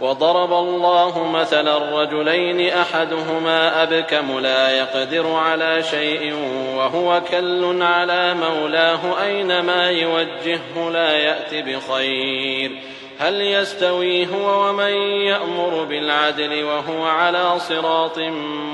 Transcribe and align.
وضرب 0.00 0.52
الله 0.52 1.24
مثلا 1.24 2.02
رجلين 2.02 2.70
أحدهما 2.70 3.82
أبكم 3.82 4.38
لا 4.38 4.70
يقدر 4.70 5.32
على 5.32 5.82
شيء 5.82 6.34
وهو 6.76 7.20
كل 7.30 7.82
على 7.82 8.34
مولاه 8.34 9.24
أينما 9.24 9.90
يوجهه 9.90 10.90
لا 10.92 11.16
يأت 11.16 11.54
بخير. 11.54 12.80
هل 13.18 13.40
يستوي 13.40 14.26
هو 14.26 14.68
ومن 14.68 14.92
يأمر 15.26 15.84
بالعدل 15.84 16.64
وهو 16.64 17.04
على 17.04 17.58
صراط 17.58 18.18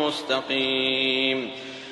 مستقيم؟ 0.00 1.50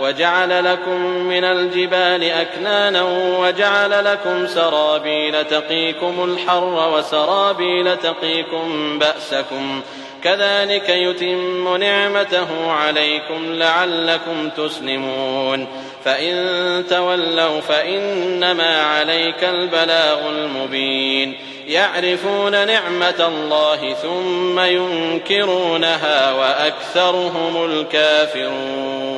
وجعل 0.00 0.64
لكم 0.64 1.00
من 1.06 1.44
الجبال 1.44 2.24
أكنانا 2.24 3.02
وجعل 3.38 4.04
لكم 4.04 4.46
سرابيل 4.46 5.44
تقيكم 5.44 6.24
الحر 6.24 6.90
وسرابيل 6.94 7.96
تقيكم 7.96 8.98
بأسكم. 8.98 9.82
كذلك 10.24 10.88
يتم 10.88 11.76
نعمته 11.76 12.70
عليكم 12.70 13.52
لعلكم 13.52 14.48
تسلمون. 14.56 15.66
فإن 16.04 16.84
تولوا 16.90 17.60
فإنما 17.60 18.82
عليك 18.82 19.44
البلاغ 19.44 20.28
المبين. 20.28 21.38
يعرفون 21.66 22.66
نعمة 22.66 23.28
الله 23.28 23.94
ثم 23.94 24.60
ينكرونها 24.60 26.32
وأكثرهم 26.32 27.64
الكافرون. 27.64 29.17